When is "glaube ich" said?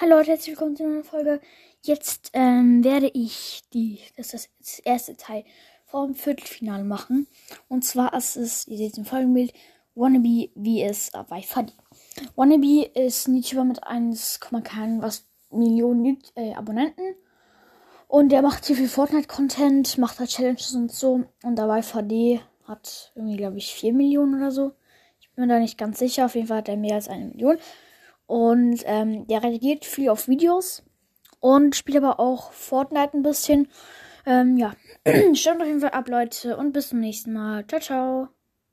23.36-23.74